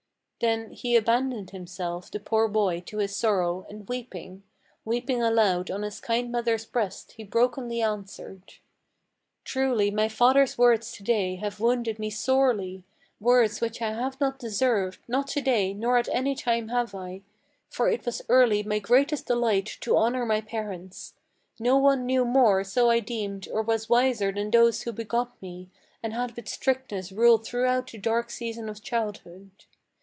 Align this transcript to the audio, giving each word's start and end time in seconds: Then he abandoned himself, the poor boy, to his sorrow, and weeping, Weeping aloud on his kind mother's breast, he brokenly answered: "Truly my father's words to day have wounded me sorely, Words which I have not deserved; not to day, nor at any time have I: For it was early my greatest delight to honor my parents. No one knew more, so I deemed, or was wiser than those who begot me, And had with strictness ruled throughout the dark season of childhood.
Then 0.43 0.71
he 0.71 0.95
abandoned 0.95 1.51
himself, 1.51 2.09
the 2.09 2.19
poor 2.19 2.47
boy, 2.47 2.81
to 2.87 2.97
his 2.97 3.15
sorrow, 3.15 3.63
and 3.69 3.87
weeping, 3.87 4.41
Weeping 4.83 5.21
aloud 5.21 5.69
on 5.69 5.83
his 5.83 5.99
kind 5.99 6.31
mother's 6.31 6.65
breast, 6.65 7.11
he 7.11 7.23
brokenly 7.23 7.79
answered: 7.79 8.55
"Truly 9.43 9.91
my 9.91 10.09
father's 10.09 10.57
words 10.57 10.91
to 10.93 11.03
day 11.03 11.35
have 11.35 11.59
wounded 11.59 11.99
me 11.99 12.09
sorely, 12.09 12.83
Words 13.19 13.61
which 13.61 13.83
I 13.83 13.91
have 13.91 14.19
not 14.19 14.39
deserved; 14.39 14.97
not 15.07 15.27
to 15.27 15.41
day, 15.41 15.75
nor 15.75 15.97
at 15.99 16.09
any 16.11 16.33
time 16.33 16.69
have 16.69 16.95
I: 16.95 17.21
For 17.69 17.87
it 17.87 18.03
was 18.03 18.23
early 18.27 18.63
my 18.63 18.79
greatest 18.79 19.27
delight 19.27 19.77
to 19.81 19.95
honor 19.95 20.25
my 20.25 20.41
parents. 20.41 21.13
No 21.59 21.77
one 21.77 22.03
knew 22.07 22.25
more, 22.25 22.63
so 22.63 22.89
I 22.89 22.99
deemed, 22.99 23.47
or 23.47 23.61
was 23.61 23.89
wiser 23.91 24.31
than 24.31 24.49
those 24.49 24.81
who 24.81 24.91
begot 24.91 25.39
me, 25.39 25.69
And 26.01 26.13
had 26.13 26.35
with 26.35 26.49
strictness 26.49 27.11
ruled 27.11 27.45
throughout 27.45 27.91
the 27.91 27.99
dark 27.99 28.31
season 28.31 28.69
of 28.69 28.81
childhood. 28.81 29.51